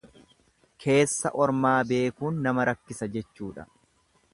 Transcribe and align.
Keessa 0.85 1.31
ormaa 1.45 1.75
beekuun 1.93 2.43
nama 2.49 2.69
rakkisa 2.71 3.11
jechuudha. 3.19 3.73